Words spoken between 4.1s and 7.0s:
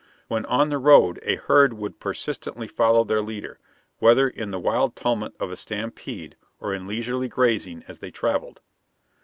in the wild tumult of a stampede or in